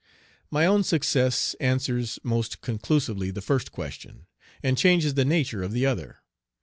[0.49, 4.25] My own success answers most conclusively the first question,
[4.63, 6.23] and changes the nature of the other.